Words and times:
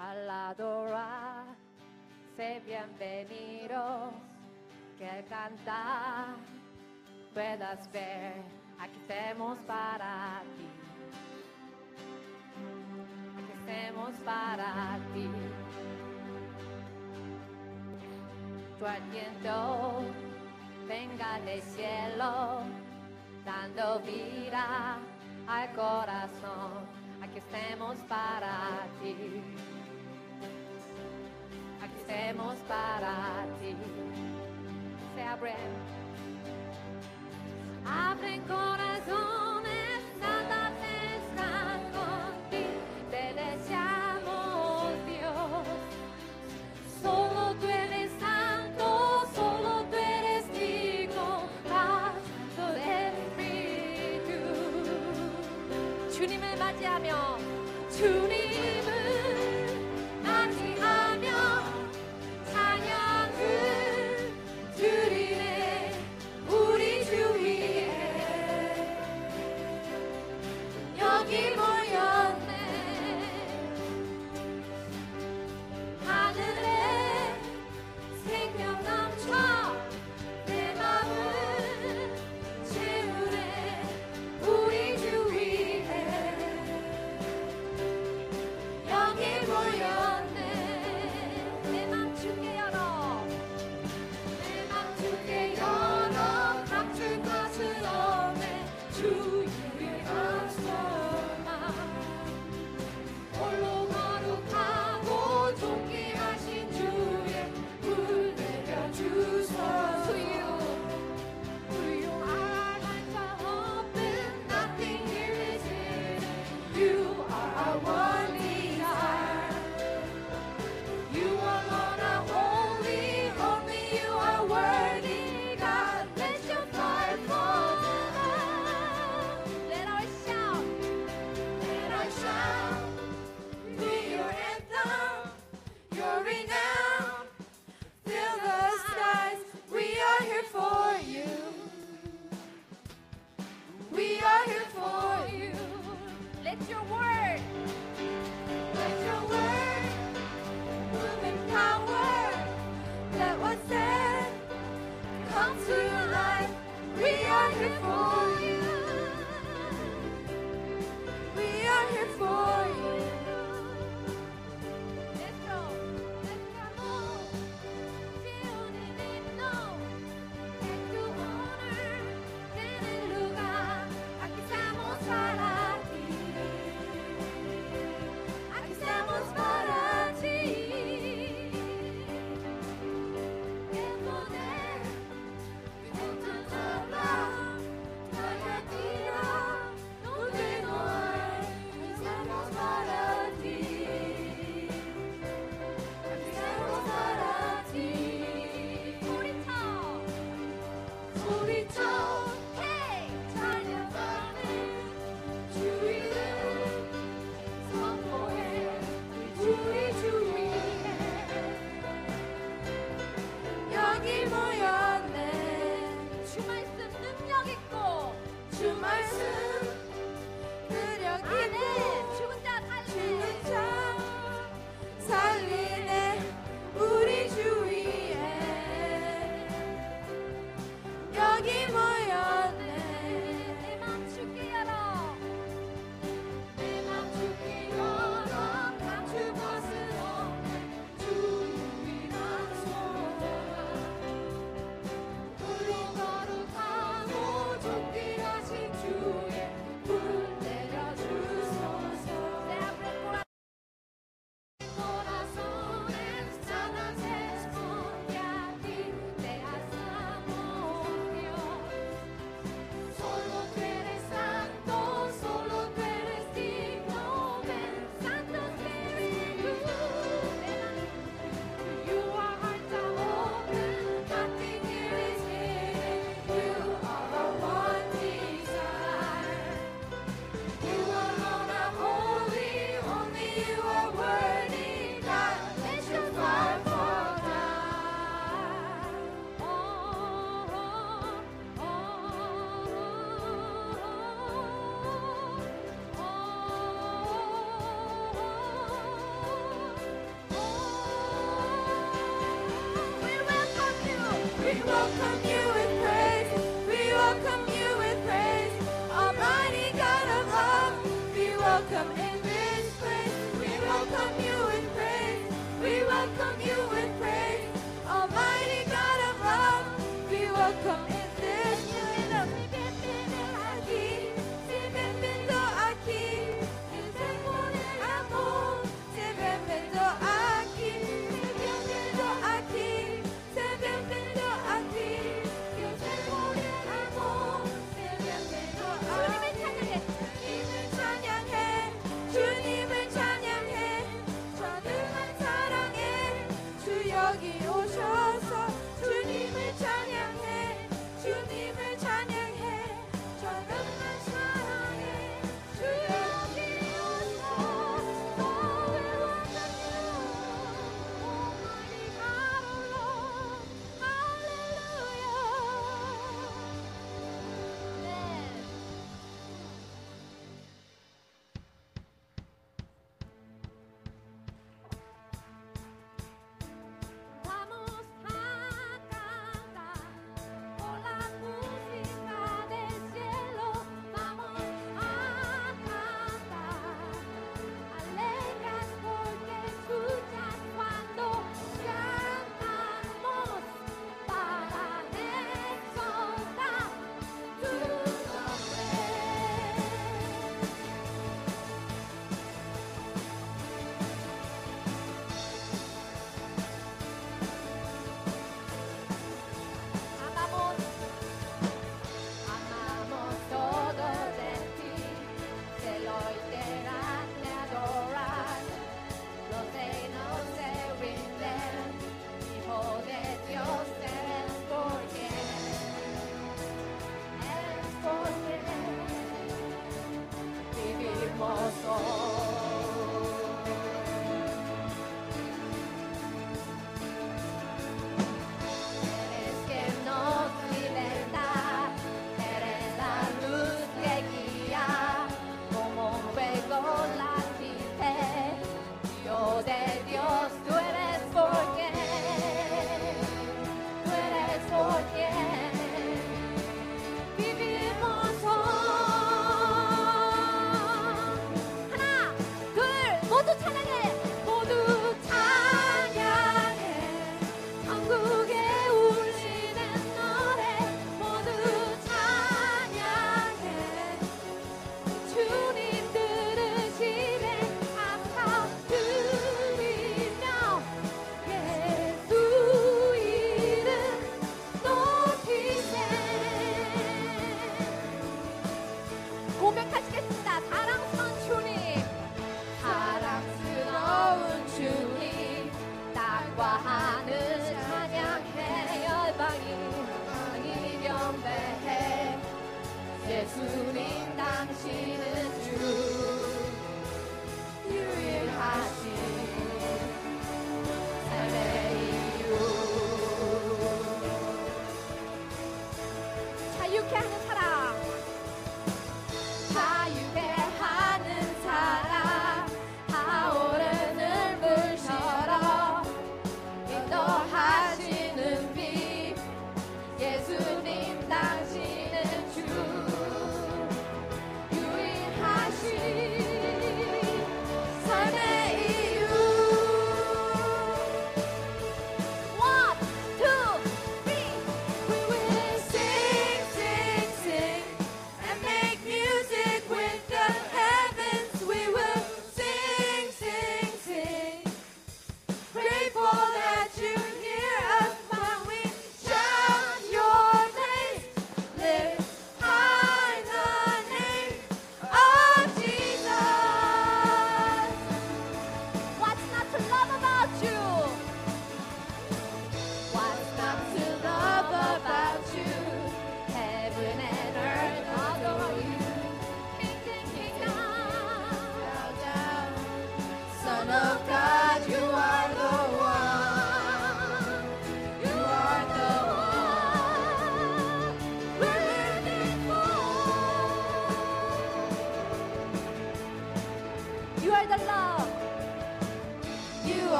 al 0.00 0.30
adorar, 0.30 1.44
sé 2.34 2.62
bienvenidos, 2.64 4.14
que 4.96 5.06
al 5.06 5.24
cantar 5.26 6.36
puedas 7.34 7.92
ver, 7.92 8.32
aquí 8.78 8.96
estemos 8.96 9.58
para 9.66 10.42
ti. 10.56 10.68
Aquí 13.36 13.52
estemos 13.60 14.10
para 14.24 14.98
ti. 15.12 15.30
Tu 18.78 18.86
aliento 18.86 20.02
venga 20.88 21.40
del 21.40 21.62
cielo, 21.62 22.62
dando 23.44 24.00
vida 24.00 24.96
al 25.46 25.70
corazón. 25.74 26.88
Aquí 27.22 27.38
estemos 27.38 27.98
para 28.08 28.86
ti. 29.02 29.42
vivimos 32.40 32.56
para 32.68 33.44
ti. 33.60 33.76
Se 35.14 35.22
abren, 35.22 35.54
abren 37.84 38.42
corazones, 38.42 40.02
nada 40.20 40.72
están 41.14 41.80
contigo. 41.92 42.80
Te 43.10 43.34
deseamos, 43.34 44.92
Dios. 45.06 45.66
Solo 47.02 47.54
tú 47.60 47.66
eres 47.66 48.10
santo, 48.18 49.26
solo 49.34 49.84
tú 49.90 49.96
eres 49.96 50.46
digno, 50.52 51.48
santo 51.68 52.72
del 52.74 53.14
Espíritu. 53.26 54.40
주님을 56.12 56.56
맞이하며 56.58 57.38
주님 57.90 58.69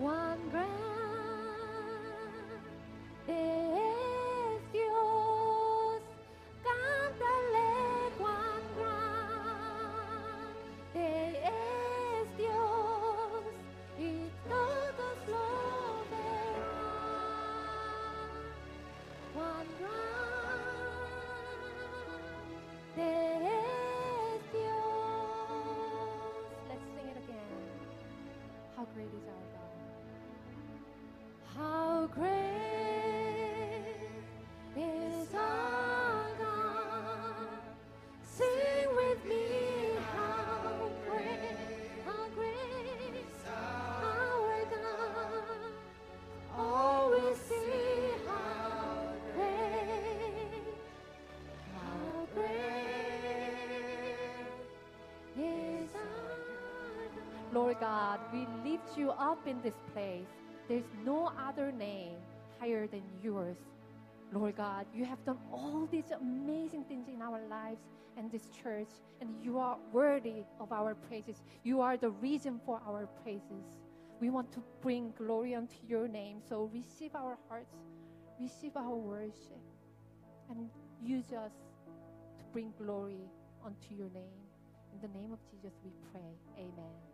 Juan 0.00 0.48
gran 0.48 0.89
Lord 57.52 57.80
God, 57.80 58.20
we 58.32 58.46
lift 58.64 58.96
you 58.96 59.10
up 59.10 59.46
in 59.46 59.60
this 59.62 59.74
place. 59.92 60.28
There's 60.68 60.84
no 61.04 61.32
other 61.48 61.72
name 61.72 62.16
higher 62.60 62.86
than 62.86 63.02
yours. 63.22 63.56
Lord 64.32 64.56
God, 64.56 64.86
you 64.94 65.04
have 65.04 65.24
done 65.24 65.38
all 65.52 65.88
these 65.90 66.12
amazing 66.12 66.84
things 66.84 67.08
in 67.08 67.20
our 67.20 67.40
lives 67.48 67.80
and 68.16 68.30
this 68.30 68.48
church, 68.62 68.88
and 69.20 69.30
you 69.42 69.58
are 69.58 69.76
worthy 69.92 70.44
of 70.60 70.70
our 70.70 70.94
praises. 70.94 71.42
You 71.64 71.80
are 71.80 71.96
the 71.96 72.10
reason 72.10 72.60
for 72.64 72.80
our 72.86 73.08
praises. 73.24 73.80
We 74.20 74.30
want 74.30 74.52
to 74.52 74.62
bring 74.80 75.12
glory 75.18 75.56
unto 75.56 75.74
your 75.88 76.06
name. 76.06 76.38
So 76.48 76.70
receive 76.72 77.16
our 77.16 77.36
hearts, 77.48 77.74
receive 78.40 78.76
our 78.76 78.94
worship, 78.94 79.64
and 80.48 80.68
use 81.02 81.32
us 81.32 81.52
to 82.38 82.44
bring 82.52 82.72
glory 82.78 83.28
unto 83.64 83.94
your 83.94 84.10
name. 84.10 84.38
In 84.92 85.00
the 85.00 85.18
name 85.18 85.32
of 85.32 85.38
Jesus, 85.50 85.72
we 85.84 85.90
pray. 86.12 86.30
Amen. 86.56 87.09